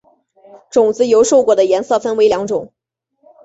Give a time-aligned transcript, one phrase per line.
[0.71, 2.73] 种子由瘦果的颜色分成两种。